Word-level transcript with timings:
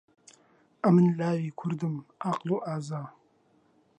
ئەمن 0.83 1.07
لاوی 1.19 1.49
کوردم، 1.59 1.95
عاقڵ 2.23 2.47
و 2.53 2.57
ئازا. 2.67 3.01